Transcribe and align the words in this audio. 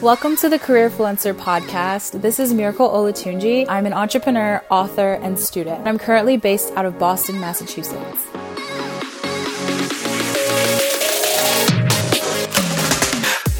Welcome 0.00 0.36
to 0.36 0.48
the 0.48 0.58
Career 0.58 0.90
Influencer 0.90 1.34
podcast. 1.34 2.20
This 2.20 2.40
is 2.40 2.52
Miracle 2.52 2.88
Olatunji. 2.88 3.66
I'm 3.68 3.86
an 3.86 3.92
entrepreneur, 3.92 4.64
author, 4.70 5.14
and 5.14 5.38
student. 5.38 5.86
I'm 5.86 5.98
currently 5.98 6.36
based 6.36 6.72
out 6.74 6.84
of 6.84 6.98
Boston, 6.98 7.40
Massachusetts. 7.40 8.26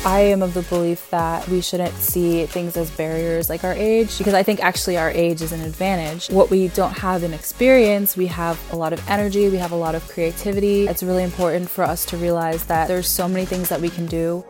I 0.04 0.18
am 0.18 0.42
of 0.42 0.52
the 0.52 0.62
belief 0.62 1.08
that 1.10 1.46
we 1.48 1.60
shouldn't 1.60 1.94
see 1.94 2.44
things 2.46 2.76
as 2.76 2.90
barriers 2.90 3.48
like 3.48 3.62
our 3.62 3.72
age 3.72 4.18
because 4.18 4.34
I 4.34 4.42
think 4.42 4.58
actually 4.58 4.96
our 4.96 5.10
age 5.10 5.42
is 5.42 5.52
an 5.52 5.60
advantage. 5.60 6.28
What 6.28 6.50
we 6.50 6.68
don't 6.68 6.98
have 6.98 7.22
in 7.22 7.32
experience, 7.32 8.16
we 8.16 8.26
have 8.26 8.60
a 8.72 8.76
lot 8.76 8.92
of 8.92 9.08
energy, 9.08 9.48
we 9.48 9.58
have 9.58 9.70
a 9.70 9.76
lot 9.76 9.94
of 9.94 10.06
creativity. 10.08 10.88
It's 10.88 11.04
really 11.04 11.22
important 11.22 11.70
for 11.70 11.84
us 11.84 12.04
to 12.06 12.16
realize 12.16 12.64
that 12.66 12.88
there's 12.88 13.08
so 13.08 13.28
many 13.28 13.44
things 13.44 13.68
that 13.68 13.80
we 13.80 13.90
can 13.90 14.06
do. 14.06 14.44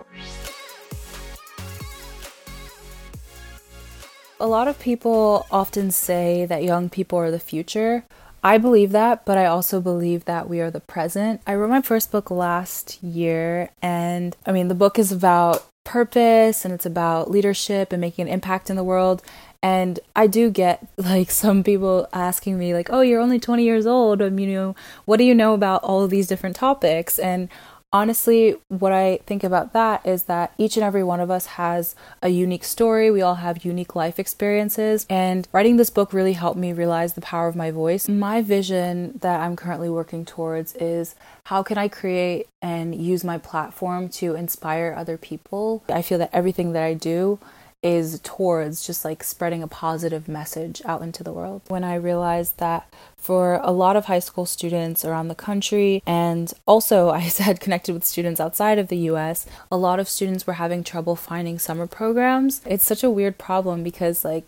A 4.42 4.48
lot 4.48 4.66
of 4.66 4.80
people 4.80 5.46
often 5.52 5.92
say 5.92 6.46
that 6.46 6.64
young 6.64 6.90
people 6.90 7.16
are 7.16 7.30
the 7.30 7.38
future. 7.38 8.04
I 8.42 8.58
believe 8.58 8.90
that, 8.90 9.24
but 9.24 9.38
I 9.38 9.46
also 9.46 9.80
believe 9.80 10.24
that 10.24 10.48
we 10.48 10.60
are 10.60 10.68
the 10.68 10.80
present. 10.80 11.40
I 11.46 11.54
wrote 11.54 11.70
my 11.70 11.80
first 11.80 12.10
book 12.10 12.28
last 12.28 13.00
year, 13.04 13.70
and 13.80 14.36
I 14.44 14.50
mean, 14.50 14.66
the 14.66 14.74
book 14.74 14.98
is 14.98 15.12
about 15.12 15.64
purpose 15.84 16.64
and 16.64 16.74
it's 16.74 16.86
about 16.86 17.30
leadership 17.30 17.92
and 17.92 18.00
making 18.00 18.26
an 18.26 18.34
impact 18.34 18.68
in 18.68 18.74
the 18.74 18.82
world. 18.82 19.22
And 19.62 20.00
I 20.16 20.26
do 20.26 20.50
get 20.50 20.88
like 20.96 21.30
some 21.30 21.62
people 21.62 22.08
asking 22.12 22.58
me, 22.58 22.74
like, 22.74 22.88
oh, 22.90 23.00
you're 23.00 23.20
only 23.20 23.38
20 23.38 23.62
years 23.62 23.86
old. 23.86 24.20
I 24.20 24.29
mean, 24.29 24.48
you 24.48 24.56
know, 24.56 24.76
what 25.04 25.18
do 25.18 25.24
you 25.24 25.36
know 25.36 25.54
about 25.54 25.84
all 25.84 26.02
of 26.02 26.10
these 26.10 26.26
different 26.26 26.56
topics? 26.56 27.16
And 27.16 27.48
honestly, 27.92 28.56
what 28.68 28.92
I 28.92 29.18
think 29.26 29.44
about 29.44 29.72
that 29.74 30.04
is 30.06 30.24
that 30.24 30.52
each 30.56 30.76
and 30.76 30.84
every 30.84 31.04
one 31.04 31.20
of 31.20 31.30
us 31.30 31.46
has 31.46 31.94
a 32.22 32.28
unique 32.28 32.64
story. 32.64 33.10
We 33.10 33.22
all 33.22 33.36
have 33.36 33.64
unique 33.64 33.94
life 33.94 34.18
experiences. 34.18 35.06
And 35.10 35.46
writing 35.52 35.76
this 35.76 35.90
book 35.90 36.12
really 36.12 36.32
helped 36.32 36.58
me 36.58 36.72
realize 36.72 37.12
the 37.12 37.20
power 37.20 37.48
of 37.48 37.56
my 37.56 37.70
voice. 37.70 38.08
My 38.08 38.40
vision 38.40 39.18
that 39.20 39.40
I'm 39.40 39.56
currently 39.56 39.90
working 39.90 40.24
towards 40.24 40.74
is 40.76 41.14
how 41.44 41.62
can 41.62 41.76
I 41.76 41.88
create 41.88 42.48
and 42.62 42.94
use 42.94 43.24
my 43.24 43.38
platform 43.38 44.08
to 44.10 44.34
inspire 44.34 44.94
other 44.96 45.18
people? 45.18 45.84
I 45.88 46.02
feel 46.02 46.18
that 46.18 46.30
everything 46.32 46.72
that 46.72 46.82
I 46.82 46.94
do 46.94 47.38
is 47.83 48.20
towards 48.22 48.86
just 48.86 49.05
like 49.05 49.25
spreading 49.25 49.62
a 49.62 49.69
positive 49.69 50.28
message 50.28 50.80
out 50.84 51.02
into 51.02 51.25
the 51.25 51.33
world. 51.33 51.62
When 51.69 51.83
I 51.83 51.97
realized 51.97 52.58
that 52.58 52.92
for 53.16 53.61
a 53.62 53.72
lot 53.72 53.97
of 53.97 54.05
high 54.05 54.20
school 54.20 54.47
students 54.47 55.05
around 55.05 55.28
the 55.28 55.34
country, 55.34 56.02
and 56.06 56.52
also 56.66 57.11
I 57.22 57.28
said 57.28 57.61
connected 57.61 57.92
with 57.92 58.05
students 58.05 58.41
outside 58.41 58.78
of 58.78 58.89
the 58.89 58.98
US, 59.11 59.47
a 59.70 59.77
lot 59.77 59.98
of 59.98 60.08
students 60.08 60.47
were 60.47 60.55
having 60.55 60.84
trouble 60.84 61.16
finding 61.16 61.58
summer 61.58 61.86
programs. 61.86 62.61
It's 62.64 62.86
such 62.86 63.02
a 63.02 63.11
weird 63.11 63.39
problem 63.39 63.83
because, 63.83 64.24
like, 64.24 64.46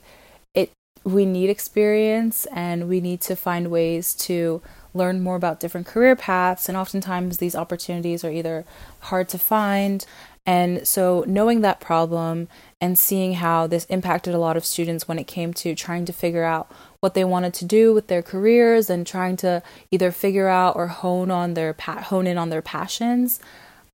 it 0.54 0.70
we 1.02 1.26
need 1.26 1.50
experience 1.50 2.46
and 2.52 2.88
we 2.88 3.00
need 3.00 3.20
to 3.22 3.36
find 3.36 3.70
ways 3.70 4.14
to 4.14 4.62
learn 4.94 5.20
more 5.20 5.34
about 5.34 5.58
different 5.58 5.88
career 5.88 6.14
paths, 6.14 6.68
and 6.68 6.78
oftentimes 6.78 7.38
these 7.38 7.56
opportunities 7.56 8.24
are 8.24 8.30
either 8.30 8.64
hard 9.00 9.28
to 9.28 9.38
find 9.38 10.06
and 10.46 10.86
so, 10.86 11.24
knowing 11.26 11.62
that 11.62 11.80
problem 11.80 12.48
and 12.80 12.98
seeing 12.98 13.34
how 13.34 13.66
this 13.66 13.86
impacted 13.86 14.34
a 14.34 14.38
lot 14.38 14.58
of 14.58 14.64
students 14.64 15.08
when 15.08 15.18
it 15.18 15.26
came 15.26 15.54
to 15.54 15.74
trying 15.74 16.04
to 16.04 16.12
figure 16.12 16.44
out 16.44 16.70
what 17.00 17.14
they 17.14 17.24
wanted 17.24 17.54
to 17.54 17.64
do 17.64 17.94
with 17.94 18.08
their 18.08 18.22
careers 18.22 18.90
and 18.90 19.06
trying 19.06 19.36
to 19.38 19.62
either 19.90 20.12
figure 20.12 20.48
out 20.48 20.76
or 20.76 20.88
hone 20.88 21.30
on 21.30 21.54
their 21.54 21.74
hone 21.78 22.26
in 22.26 22.36
on 22.36 22.50
their 22.50 22.60
passions, 22.60 23.40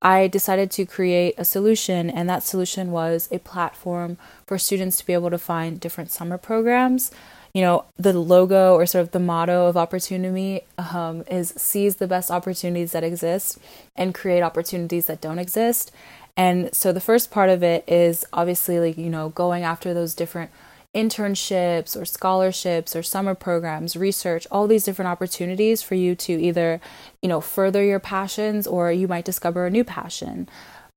I 0.01 0.27
decided 0.27 0.71
to 0.71 0.85
create 0.85 1.35
a 1.37 1.45
solution, 1.45 2.09
and 2.09 2.29
that 2.29 2.43
solution 2.43 2.91
was 2.91 3.29
a 3.31 3.39
platform 3.39 4.17
for 4.45 4.57
students 4.57 4.97
to 4.97 5.05
be 5.05 5.13
able 5.13 5.29
to 5.29 5.37
find 5.37 5.79
different 5.79 6.11
summer 6.11 6.37
programs. 6.37 7.11
You 7.53 7.61
know, 7.61 7.85
the 7.97 8.17
logo 8.17 8.75
or 8.75 8.85
sort 8.85 9.03
of 9.03 9.11
the 9.11 9.19
motto 9.19 9.67
of 9.67 9.77
Opportunity 9.77 10.61
um, 10.77 11.23
is 11.29 11.53
seize 11.57 11.97
the 11.97 12.07
best 12.07 12.31
opportunities 12.31 12.93
that 12.93 13.03
exist 13.03 13.59
and 13.95 14.15
create 14.15 14.41
opportunities 14.41 15.07
that 15.07 15.21
don't 15.21 15.39
exist. 15.39 15.91
And 16.37 16.73
so 16.73 16.91
the 16.91 17.01
first 17.01 17.31
part 17.31 17.49
of 17.49 17.63
it 17.63 17.83
is 17.87 18.25
obviously 18.33 18.79
like, 18.79 18.97
you 18.97 19.09
know, 19.09 19.29
going 19.29 19.63
after 19.63 19.93
those 19.93 20.15
different 20.15 20.51
internships 20.93 21.99
or 21.99 22.03
scholarships 22.03 22.95
or 22.95 23.03
summer 23.03 23.33
programs, 23.33 23.95
research, 23.95 24.45
all 24.51 24.67
these 24.67 24.83
different 24.83 25.09
opportunities 25.09 25.81
for 25.81 25.95
you 25.95 26.15
to 26.15 26.33
either, 26.33 26.81
you 27.21 27.29
know, 27.29 27.39
further 27.39 27.83
your 27.83 27.99
passions 27.99 28.67
or 28.67 28.91
you 28.91 29.07
might 29.07 29.25
discover 29.25 29.65
a 29.65 29.71
new 29.71 29.83
passion 29.83 30.49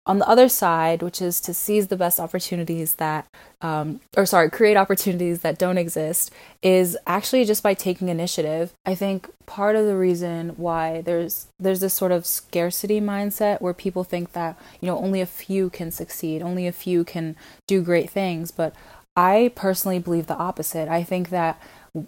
on 0.07 0.19
the 0.19 0.29
other 0.29 0.49
side, 0.49 1.03
which 1.03 1.23
is 1.23 1.41
to 1.41 1.55
seize 1.55 1.89
the 1.89 1.97
best 1.97 2.21
opportunities 2.21 2.97
that, 2.97 3.27
um, 3.63 4.01
or 4.17 4.27
sorry, 4.27 4.51
create 4.51 4.77
opportunities 4.77 5.41
that 5.41 5.59
don't 5.59 5.79
exist, 5.79 6.31
is 6.63 6.97
actually 7.07 7.45
just 7.45 7.63
by 7.63 7.73
taking 7.73 8.09
initiative. 8.09 8.75
I 8.85 8.95
think 8.95 9.31
part 9.47 9.77
of 9.77 9.87
the 9.87 9.97
reason 9.97 10.51
why 10.51 11.01
there's 11.01 11.47
there's 11.59 11.81
this 11.81 11.95
sort 11.95 12.13
of 12.13 12.27
scarcity 12.27 13.01
mindset 13.01 13.63
where 13.63 13.73
people 13.73 14.05
think 14.05 14.33
that 14.33 14.59
you 14.81 14.87
know 14.87 14.99
only 14.99 15.23
a 15.23 15.27
few 15.27 15.71
can 15.71 15.91
succeed, 15.91 16.43
only 16.43 16.67
a 16.67 16.73
few 16.73 17.05
can 17.05 17.35
do 17.67 17.81
great 17.81 18.11
things, 18.11 18.51
but 18.51 18.75
I 19.17 19.53
personally 19.55 20.01
believe 20.01 20.27
the 20.27 20.37
opposite. 20.37 20.89
I 20.89 21.03
think 21.03 21.31
that 21.31 21.61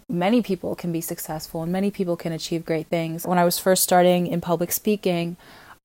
many 0.09 0.41
people 0.41 0.75
can 0.75 0.91
be 0.91 1.01
successful 1.01 1.63
and 1.63 1.71
many 1.71 1.89
people 1.89 2.17
can 2.17 2.33
achieve 2.33 2.65
great 2.65 2.87
things. 2.87 3.25
When 3.25 3.37
I 3.37 3.45
was 3.45 3.57
first 3.57 3.83
starting 3.83 4.27
in 4.27 4.41
public 4.41 4.71
speaking, 4.71 5.37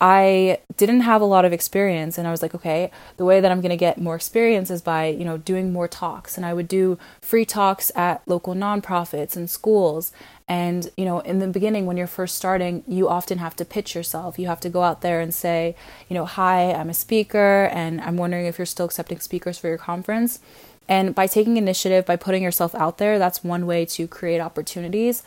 I 0.04 0.58
didn't 0.76 1.02
have 1.02 1.20
a 1.20 1.24
lot 1.24 1.44
of 1.44 1.52
experience 1.52 2.18
and 2.18 2.26
I 2.26 2.32
was 2.32 2.42
like, 2.42 2.56
okay, 2.56 2.90
the 3.18 3.24
way 3.24 3.40
that 3.40 3.52
I'm 3.52 3.60
going 3.60 3.70
to 3.70 3.76
get 3.76 4.00
more 4.00 4.16
experience 4.16 4.68
is 4.68 4.82
by, 4.82 5.06
you 5.06 5.24
know, 5.24 5.38
doing 5.38 5.72
more 5.72 5.86
talks 5.86 6.36
and 6.36 6.44
I 6.44 6.52
would 6.52 6.66
do 6.66 6.98
free 7.20 7.44
talks 7.44 7.92
at 7.94 8.20
local 8.26 8.56
nonprofits 8.56 9.36
and 9.36 9.48
schools. 9.48 10.10
And, 10.48 10.90
you 10.96 11.04
know, 11.04 11.20
in 11.20 11.38
the 11.38 11.46
beginning 11.46 11.86
when 11.86 11.96
you're 11.96 12.08
first 12.08 12.34
starting, 12.34 12.82
you 12.88 13.08
often 13.08 13.38
have 13.38 13.54
to 13.54 13.64
pitch 13.64 13.94
yourself. 13.94 14.40
You 14.40 14.48
have 14.48 14.58
to 14.62 14.68
go 14.68 14.82
out 14.82 15.02
there 15.02 15.20
and 15.20 15.32
say, 15.32 15.76
you 16.08 16.14
know, 16.14 16.24
hi, 16.24 16.72
I'm 16.72 16.90
a 16.90 16.94
speaker 16.94 17.70
and 17.72 18.00
I'm 18.00 18.16
wondering 18.16 18.46
if 18.46 18.58
you're 18.58 18.66
still 18.66 18.86
accepting 18.86 19.20
speakers 19.20 19.56
for 19.56 19.68
your 19.68 19.78
conference. 19.78 20.40
And 20.88 21.14
by 21.14 21.28
taking 21.28 21.58
initiative, 21.58 22.06
by 22.06 22.16
putting 22.16 22.42
yourself 22.42 22.74
out 22.74 22.98
there, 22.98 23.20
that's 23.20 23.44
one 23.44 23.66
way 23.66 23.84
to 23.86 24.08
create 24.08 24.40
opportunities 24.40 25.22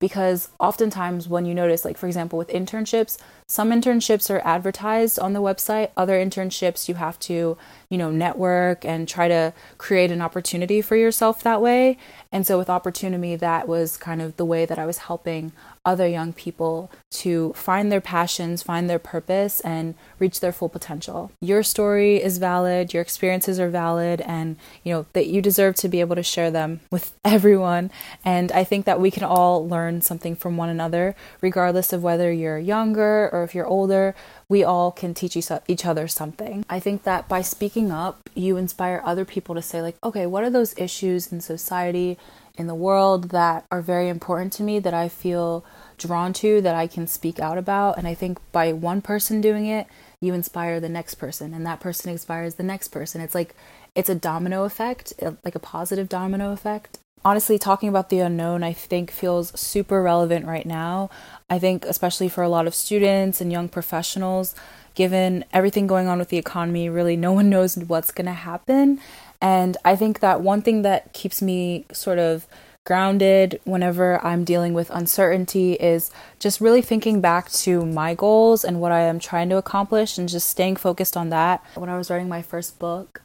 because 0.00 0.48
oftentimes 0.58 1.28
when 1.28 1.44
you 1.44 1.54
notice 1.54 1.84
like 1.84 1.96
for 1.96 2.08
example 2.08 2.36
with 2.36 2.48
internships 2.48 3.18
some 3.46 3.70
internships 3.70 4.30
are 4.30 4.40
advertised 4.44 5.18
on 5.18 5.32
the 5.32 5.40
website 5.40 5.90
other 5.96 6.14
internships 6.14 6.88
you 6.88 6.96
have 6.96 7.18
to 7.20 7.56
you 7.88 7.98
know 7.98 8.10
network 8.10 8.84
and 8.84 9.06
try 9.06 9.28
to 9.28 9.52
create 9.78 10.10
an 10.10 10.20
opportunity 10.20 10.80
for 10.80 10.96
yourself 10.96 11.42
that 11.42 11.62
way 11.62 11.96
and 12.32 12.46
so 12.46 12.58
with 12.58 12.70
opportunity 12.70 13.36
that 13.36 13.68
was 13.68 13.96
kind 13.96 14.20
of 14.20 14.36
the 14.36 14.44
way 14.44 14.64
that 14.64 14.78
i 14.78 14.86
was 14.86 14.98
helping 14.98 15.52
other 15.84 16.06
young 16.06 16.32
people 16.32 16.90
to 17.10 17.52
find 17.54 17.90
their 17.90 18.00
passions, 18.00 18.62
find 18.62 18.88
their 18.88 18.98
purpose, 18.98 19.60
and 19.60 19.94
reach 20.18 20.40
their 20.40 20.52
full 20.52 20.68
potential. 20.68 21.32
Your 21.40 21.62
story 21.62 22.22
is 22.22 22.38
valid, 22.38 22.92
your 22.92 23.00
experiences 23.00 23.58
are 23.58 23.70
valid, 23.70 24.20
and 24.20 24.56
you 24.84 24.92
know 24.92 25.06
that 25.14 25.28
you 25.28 25.40
deserve 25.40 25.76
to 25.76 25.88
be 25.88 26.00
able 26.00 26.16
to 26.16 26.22
share 26.22 26.50
them 26.50 26.80
with 26.90 27.12
everyone. 27.24 27.90
And 28.24 28.52
I 28.52 28.64
think 28.64 28.84
that 28.86 29.00
we 29.00 29.10
can 29.10 29.24
all 29.24 29.66
learn 29.90 30.00
something 30.00 30.36
from 30.36 30.56
one 30.56 30.68
another, 30.68 31.14
regardless 31.40 31.92
of 31.92 32.02
whether 32.02 32.32
you're 32.32 32.58
younger 32.58 33.28
or 33.32 33.42
if 33.42 33.54
you're 33.54 33.66
older. 33.66 34.14
We 34.48 34.62
all 34.64 34.92
can 34.92 35.14
teach 35.14 35.36
each 35.36 35.86
other 35.86 36.08
something. 36.08 36.64
I 36.68 36.80
think 36.80 37.02
that 37.04 37.28
by 37.28 37.42
speaking 37.42 37.90
up, 37.90 38.30
you 38.34 38.56
inspire 38.56 39.02
other 39.04 39.24
people 39.24 39.54
to 39.54 39.62
say, 39.62 39.82
like, 39.82 39.96
okay, 40.02 40.26
what 40.26 40.44
are 40.44 40.50
those 40.50 40.78
issues 40.78 41.32
in 41.32 41.40
society? 41.40 42.18
in 42.56 42.66
the 42.66 42.74
world 42.74 43.30
that 43.30 43.64
are 43.70 43.80
very 43.80 44.08
important 44.10 44.52
to 44.52 44.62
me 44.62 44.78
that 44.80 44.92
I 44.92 45.08
feel 45.08 45.64
drawn 45.96 46.34
to 46.34 46.60
that 46.60 46.74
I 46.74 46.88
can 46.88 47.06
speak 47.06 47.38
out 47.38 47.56
about. 47.56 47.96
And 47.96 48.06
I 48.06 48.12
think 48.12 48.38
by 48.52 48.74
one 48.74 49.00
person 49.00 49.40
doing 49.40 49.64
it, 49.64 49.86
you 50.20 50.34
inspire 50.34 50.78
the 50.78 50.88
next 50.88 51.14
person, 51.14 51.54
and 51.54 51.64
that 51.64 51.80
person 51.80 52.10
inspires 52.10 52.56
the 52.56 52.62
next 52.62 52.88
person. 52.88 53.22
It's 53.22 53.34
like 53.34 53.54
it's 53.94 54.10
a 54.10 54.14
domino 54.14 54.64
effect, 54.64 55.14
like 55.42 55.54
a 55.54 55.60
positive 55.60 56.08
domino 56.10 56.52
effect. 56.52 56.98
Honestly, 57.22 57.58
talking 57.58 57.88
about 57.88 58.08
the 58.08 58.20
unknown, 58.20 58.62
I 58.62 58.72
think 58.72 59.10
feels 59.10 59.58
super 59.58 60.02
relevant 60.02 60.46
right 60.46 60.64
now. 60.64 61.10
I 61.50 61.58
think, 61.58 61.84
especially 61.84 62.30
for 62.30 62.42
a 62.42 62.48
lot 62.48 62.66
of 62.66 62.74
students 62.74 63.40
and 63.40 63.52
young 63.52 63.68
professionals, 63.68 64.54
given 64.94 65.44
everything 65.52 65.86
going 65.86 66.08
on 66.08 66.18
with 66.18 66.30
the 66.30 66.38
economy, 66.38 66.88
really 66.88 67.16
no 67.16 67.32
one 67.32 67.50
knows 67.54 67.76
what's 67.76 68.10
going 68.10 68.26
to 68.26 68.32
happen. 68.32 69.00
And 69.40 69.76
I 69.84 69.96
think 69.96 70.20
that 70.20 70.40
one 70.40 70.62
thing 70.62 70.82
that 70.82 71.12
keeps 71.12 71.42
me 71.42 71.84
sort 71.92 72.18
of 72.18 72.46
grounded 72.86 73.60
whenever 73.64 74.24
I'm 74.24 74.42
dealing 74.44 74.72
with 74.72 74.90
uncertainty 74.90 75.74
is 75.74 76.10
just 76.38 76.60
really 76.60 76.82
thinking 76.82 77.20
back 77.20 77.50
to 77.50 77.84
my 77.84 78.14
goals 78.14 78.64
and 78.64 78.80
what 78.80 78.92
I 78.92 79.00
am 79.00 79.18
trying 79.18 79.50
to 79.50 79.58
accomplish 79.58 80.16
and 80.16 80.28
just 80.28 80.48
staying 80.48 80.76
focused 80.76 81.16
on 81.16 81.28
that. 81.28 81.62
When 81.74 81.90
I 81.90 81.98
was 81.98 82.10
writing 82.10 82.28
my 82.28 82.42
first 82.42 82.78
book, 82.78 83.22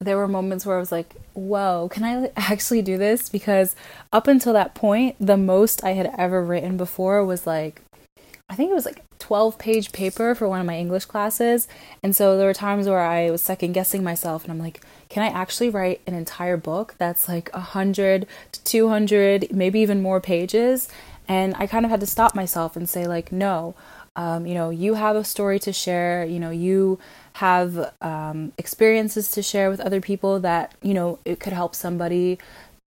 there 0.00 0.16
were 0.16 0.28
moments 0.28 0.66
where 0.66 0.76
I 0.76 0.80
was 0.80 0.92
like, 0.92 1.14
whoa, 1.32 1.88
can 1.90 2.04
I 2.04 2.30
actually 2.36 2.82
do 2.82 2.98
this? 2.98 3.28
Because 3.28 3.74
up 4.12 4.26
until 4.26 4.52
that 4.52 4.74
point, 4.74 5.16
the 5.18 5.36
most 5.36 5.82
I 5.84 5.90
had 5.90 6.12
ever 6.18 6.42
written 6.44 6.76
before 6.76 7.24
was 7.24 7.46
like 7.46 7.82
I 8.48 8.54
think 8.54 8.70
it 8.70 8.74
was 8.74 8.86
like 8.86 9.02
12 9.18 9.58
page 9.58 9.90
paper 9.90 10.34
for 10.34 10.48
one 10.48 10.60
of 10.60 10.66
my 10.66 10.78
English 10.78 11.06
classes. 11.06 11.66
And 12.02 12.14
so 12.14 12.36
there 12.36 12.46
were 12.46 12.54
times 12.54 12.86
where 12.86 13.00
I 13.00 13.30
was 13.30 13.42
second 13.42 13.72
guessing 13.72 14.04
myself 14.04 14.44
and 14.44 14.52
I'm 14.52 14.60
like, 14.60 14.82
can 15.08 15.24
I 15.24 15.28
actually 15.28 15.68
write 15.68 16.00
an 16.06 16.14
entire 16.14 16.56
book 16.56 16.94
that's 16.98 17.28
like 17.28 17.52
100 17.52 18.26
to 18.52 18.64
200, 18.64 19.52
maybe 19.52 19.80
even 19.80 20.00
more 20.00 20.20
pages? 20.20 20.88
And 21.26 21.56
I 21.58 21.66
kind 21.66 21.84
of 21.84 21.90
had 21.90 22.00
to 22.00 22.06
stop 22.06 22.36
myself 22.36 22.76
and 22.76 22.88
say, 22.88 23.08
like, 23.08 23.32
no, 23.32 23.74
um, 24.14 24.46
you 24.46 24.54
know, 24.54 24.70
you 24.70 24.94
have 24.94 25.16
a 25.16 25.24
story 25.24 25.58
to 25.60 25.72
share, 25.72 26.24
you 26.24 26.38
know, 26.38 26.50
you 26.50 27.00
have 27.36 27.92
um, 28.00 28.52
experiences 28.56 29.30
to 29.30 29.42
share 29.42 29.68
with 29.68 29.80
other 29.80 30.00
people 30.00 30.40
that, 30.40 30.74
you 30.82 30.94
know, 30.94 31.18
it 31.26 31.38
could 31.38 31.52
help 31.52 31.74
somebody 31.74 32.38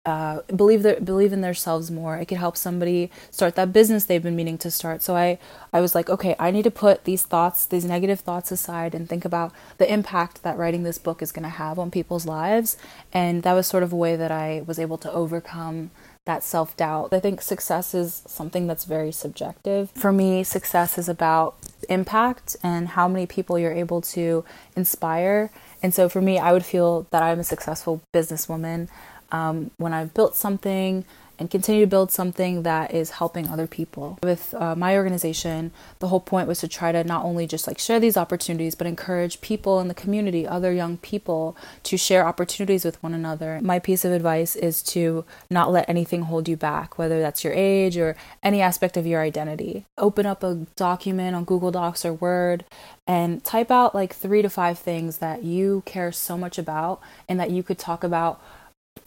uh, 0.05 0.41
believe 0.55 0.81
their, 0.81 0.99
believe 0.99 1.31
in 1.31 1.41
themselves 1.41 1.91
more. 1.91 2.17
It 2.17 2.25
could 2.25 2.39
help 2.39 2.57
somebody 2.57 3.11
start 3.29 3.53
that 3.55 3.71
business 3.71 4.05
they've 4.05 4.23
been 4.23 4.35
meaning 4.35 4.57
to 4.59 4.71
start. 4.71 5.03
So 5.03 5.15
I 5.15 5.37
I 5.71 5.81
was 5.81 5.93
like, 5.93 6.09
okay, 6.09 6.35
I 6.39 6.49
need 6.49 6.63
to 6.63 6.71
put 6.71 7.03
these 7.03 7.21
thoughts, 7.21 7.67
these 7.67 7.85
negative 7.85 8.21
thoughts 8.21 8.51
aside, 8.51 8.95
and 8.95 9.07
think 9.07 9.23
about 9.23 9.51
the 9.77 9.91
impact 9.91 10.41
that 10.41 10.57
writing 10.57 10.81
this 10.81 10.97
book 10.97 11.21
is 11.21 11.31
going 11.31 11.43
to 11.43 11.49
have 11.49 11.77
on 11.77 11.91
people's 11.91 12.25
lives. 12.25 12.75
And 13.13 13.43
that 13.43 13.53
was 13.53 13.67
sort 13.67 13.83
of 13.83 13.93
a 13.93 13.97
way 13.97 14.15
that 14.15 14.31
I 14.31 14.63
was 14.65 14.79
able 14.79 14.97
to 14.97 15.11
overcome 15.11 15.91
that 16.29 16.43
self 16.43 16.77
doubt. 16.77 17.11
I 17.11 17.19
think 17.19 17.41
success 17.41 17.95
is 17.95 18.21
something 18.27 18.67
that's 18.67 18.85
very 18.85 19.11
subjective. 19.11 19.89
For 19.95 20.13
me, 20.13 20.43
success 20.43 20.97
is 20.99 21.09
about 21.09 21.55
impact 21.89 22.55
and 22.61 22.89
how 22.89 23.07
many 23.07 23.25
people 23.25 23.57
you're 23.57 23.73
able 23.73 23.99
to 24.15 24.45
inspire. 24.75 25.49
And 25.81 25.91
so 25.91 26.07
for 26.07 26.21
me, 26.21 26.37
I 26.37 26.53
would 26.53 26.63
feel 26.63 27.07
that 27.09 27.23
I'm 27.23 27.39
a 27.39 27.43
successful 27.43 28.01
businesswoman 28.13 28.89
um, 29.31 29.71
when 29.77 29.91
I've 29.91 30.13
built 30.13 30.35
something 30.35 31.03
and 31.39 31.49
continue 31.49 31.81
to 31.81 31.89
build 31.89 32.11
something 32.11 32.63
that 32.63 32.93
is 32.93 33.11
helping 33.11 33.47
other 33.47 33.65
people. 33.65 34.19
With 34.21 34.53
uh, 34.53 34.75
my 34.75 34.95
organization, 34.95 35.71
the 35.99 36.09
whole 36.09 36.19
point 36.19 36.47
was 36.47 36.59
to 36.59 36.67
try 36.67 36.91
to 36.91 37.03
not 37.03 37.23
only 37.23 37.47
just 37.47 37.65
like 37.65 37.79
share 37.79 37.99
these 37.99 38.17
opportunities, 38.17 38.75
but 38.75 38.85
encourage 38.85 39.41
people 39.41 39.79
in 39.79 39.87
the 39.87 39.93
community, 39.93 40.45
other 40.45 40.73
young 40.73 40.97
people, 40.97 41.55
to 41.83 41.97
share 41.97 42.27
opportunities 42.27 42.83
with 42.83 43.01
one 43.01 43.13
another. 43.13 43.59
My 43.63 43.79
piece 43.79 44.03
of 44.03 44.11
advice 44.11 44.55
is 44.55 44.83
to 44.83 45.25
not 45.49 45.71
let 45.71 45.89
anything 45.89 46.23
hold 46.23 46.49
you 46.49 46.57
back, 46.57 46.97
whether 46.97 47.21
that's 47.21 47.43
your 47.43 47.53
age 47.53 47.97
or 47.97 48.15
any 48.43 48.61
aspect 48.61 48.97
of 48.97 49.07
your 49.07 49.21
identity. 49.21 49.85
Open 49.97 50.25
up 50.25 50.43
a 50.43 50.65
document 50.75 51.35
on 51.35 51.45
Google 51.45 51.71
Docs 51.71 52.05
or 52.05 52.13
Word 52.13 52.65
and 53.07 53.43
type 53.43 53.71
out 53.71 53.95
like 53.95 54.13
three 54.13 54.41
to 54.41 54.49
five 54.49 54.77
things 54.77 55.17
that 55.17 55.43
you 55.43 55.81
care 55.85 56.11
so 56.11 56.37
much 56.37 56.57
about 56.57 57.01
and 57.27 57.39
that 57.39 57.49
you 57.49 57.63
could 57.63 57.79
talk 57.79 58.03
about 58.03 58.39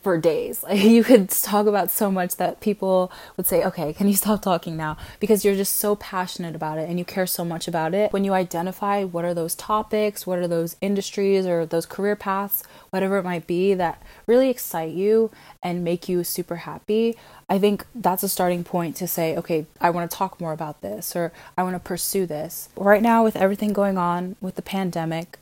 for 0.02 0.18
days. 0.18 0.64
Like 0.72 0.84
you 0.84 1.04
could 1.04 1.28
talk 1.28 1.66
about 1.66 1.90
so 1.90 2.10
much 2.10 2.36
that 2.36 2.60
people 2.60 3.12
would 3.36 3.46
say, 3.46 3.62
"Okay, 3.62 3.92
can 3.92 4.08
you 4.08 4.14
stop 4.14 4.40
talking 4.40 4.76
now?" 4.76 4.96
because 5.20 5.44
you're 5.44 5.54
just 5.54 5.76
so 5.76 5.96
passionate 5.96 6.54
about 6.56 6.78
it 6.78 6.88
and 6.88 6.98
you 6.98 7.04
care 7.04 7.26
so 7.26 7.44
much 7.44 7.68
about 7.68 7.92
it. 7.92 8.10
When 8.12 8.24
you 8.24 8.32
identify 8.32 9.04
what 9.04 9.24
are 9.24 9.34
those 9.34 9.54
topics, 9.54 10.26
what 10.26 10.38
are 10.38 10.48
those 10.48 10.76
industries 10.80 11.46
or 11.46 11.66
those 11.66 11.84
career 11.84 12.16
paths, 12.16 12.62
whatever 12.90 13.18
it 13.18 13.24
might 13.24 13.46
be 13.46 13.74
that 13.74 14.02
really 14.26 14.48
excite 14.48 14.92
you 14.92 15.30
and 15.62 15.84
make 15.84 16.08
you 16.08 16.24
super 16.24 16.56
happy, 16.56 17.16
I 17.50 17.58
think 17.58 17.84
that's 17.94 18.22
a 18.22 18.28
starting 18.28 18.64
point 18.64 18.96
to 18.96 19.06
say, 19.06 19.36
"Okay, 19.36 19.66
I 19.80 19.90
want 19.90 20.10
to 20.10 20.16
talk 20.16 20.40
more 20.40 20.52
about 20.52 20.80
this 20.80 21.14
or 21.14 21.32
I 21.58 21.62
want 21.62 21.74
to 21.74 21.80
pursue 21.80 22.24
this." 22.24 22.70
Right 22.76 23.02
now 23.02 23.22
with 23.22 23.36
everything 23.36 23.74
going 23.74 23.98
on 23.98 24.36
with 24.40 24.54
the 24.54 24.62
pandemic, 24.62 25.38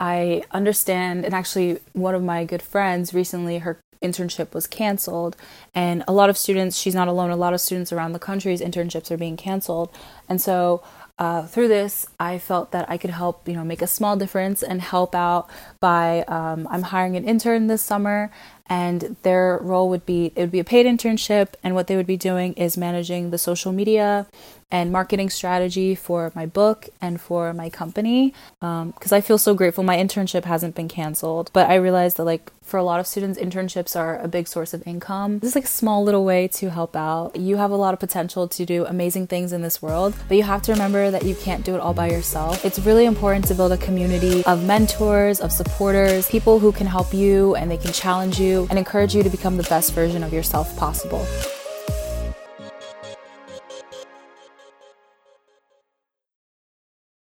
I 0.00 0.42
understand, 0.50 1.24
and 1.24 1.32
actually, 1.32 1.78
one 1.92 2.14
of 2.14 2.22
my 2.22 2.44
good 2.44 2.62
friends 2.62 3.14
recently, 3.14 3.58
her 3.58 3.78
internship 4.04 4.54
was 4.54 4.66
canceled 4.66 5.36
and 5.74 6.04
a 6.06 6.12
lot 6.12 6.30
of 6.30 6.36
students 6.36 6.76
she's 6.78 6.94
not 6.94 7.08
alone 7.08 7.30
a 7.30 7.36
lot 7.36 7.54
of 7.54 7.60
students 7.60 7.92
around 7.92 8.12
the 8.12 8.18
country's 8.18 8.60
internships 8.60 9.10
are 9.10 9.16
being 9.16 9.36
canceled. 9.36 9.90
And 10.28 10.40
so 10.40 10.82
uh, 11.18 11.46
through 11.46 11.68
this 11.68 12.06
i 12.18 12.38
felt 12.38 12.72
that 12.72 12.90
i 12.90 12.98
could 12.98 13.10
help 13.10 13.46
you 13.48 13.54
know 13.54 13.64
make 13.64 13.80
a 13.80 13.86
small 13.86 14.16
difference 14.16 14.62
and 14.64 14.82
help 14.82 15.14
out 15.14 15.48
by 15.78 16.22
um, 16.22 16.66
i'm 16.70 16.82
hiring 16.82 17.16
an 17.16 17.24
intern 17.24 17.68
this 17.68 17.82
summer 17.82 18.32
and 18.66 19.16
their 19.22 19.58
role 19.62 19.88
would 19.88 20.04
be 20.04 20.32
it 20.34 20.40
would 20.40 20.50
be 20.50 20.58
a 20.58 20.64
paid 20.64 20.86
internship 20.86 21.54
and 21.62 21.74
what 21.74 21.86
they 21.86 21.96
would 21.96 22.06
be 22.06 22.16
doing 22.16 22.52
is 22.54 22.76
managing 22.76 23.30
the 23.30 23.38
social 23.38 23.72
media 23.72 24.26
and 24.74 24.90
marketing 24.90 25.30
strategy 25.30 25.94
for 25.94 26.32
my 26.34 26.46
book 26.46 26.88
and 27.00 27.20
for 27.20 27.54
my 27.54 27.70
company 27.70 28.34
because 28.58 29.12
um, 29.12 29.16
I 29.16 29.20
feel 29.20 29.38
so 29.38 29.54
grateful. 29.54 29.84
My 29.84 29.96
internship 29.96 30.44
hasn't 30.44 30.74
been 30.74 30.88
canceled, 30.88 31.48
but 31.52 31.70
I 31.70 31.76
realized 31.76 32.16
that 32.16 32.24
like 32.24 32.50
for 32.60 32.76
a 32.76 32.82
lot 32.82 32.98
of 32.98 33.06
students, 33.06 33.38
internships 33.38 33.94
are 33.94 34.18
a 34.18 34.26
big 34.26 34.48
source 34.48 34.74
of 34.74 34.84
income. 34.84 35.38
This 35.38 35.50
is 35.50 35.54
like 35.54 35.66
a 35.66 35.68
small 35.68 36.02
little 36.02 36.24
way 36.24 36.48
to 36.48 36.70
help 36.70 36.96
out. 36.96 37.36
You 37.36 37.56
have 37.56 37.70
a 37.70 37.76
lot 37.76 37.94
of 37.94 38.00
potential 38.00 38.48
to 38.48 38.66
do 38.66 38.84
amazing 38.84 39.28
things 39.28 39.52
in 39.52 39.62
this 39.62 39.80
world, 39.80 40.12
but 40.26 40.36
you 40.36 40.42
have 40.42 40.62
to 40.62 40.72
remember 40.72 41.08
that 41.08 41.24
you 41.24 41.36
can't 41.36 41.64
do 41.64 41.76
it 41.76 41.80
all 41.80 41.94
by 41.94 42.10
yourself. 42.10 42.64
It's 42.64 42.80
really 42.80 43.04
important 43.04 43.44
to 43.46 43.54
build 43.54 43.70
a 43.70 43.76
community 43.76 44.44
of 44.44 44.64
mentors, 44.64 45.38
of 45.38 45.52
supporters, 45.52 46.28
people 46.28 46.58
who 46.58 46.72
can 46.72 46.88
help 46.88 47.14
you 47.14 47.54
and 47.54 47.70
they 47.70 47.76
can 47.76 47.92
challenge 47.92 48.40
you 48.40 48.66
and 48.70 48.78
encourage 48.78 49.14
you 49.14 49.22
to 49.22 49.30
become 49.30 49.56
the 49.56 49.68
best 49.74 49.92
version 49.92 50.24
of 50.24 50.32
yourself 50.32 50.76
possible. 50.76 51.24